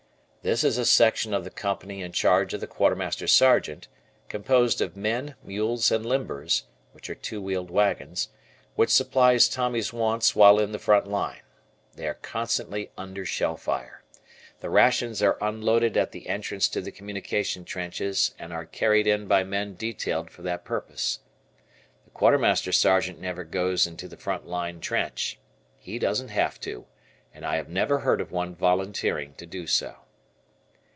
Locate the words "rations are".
14.71-15.37